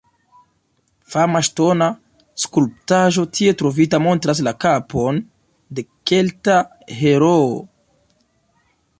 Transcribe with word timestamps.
Fama 1.15 1.39
ŝtona 1.47 1.89
skulptaĵo 2.45 3.25
tie 3.39 3.53
trovita 3.59 3.99
montras 4.05 4.41
la 4.47 4.53
kapon 4.65 5.19
de 5.79 5.85
kelta 6.13 6.57
heroo. 7.03 7.53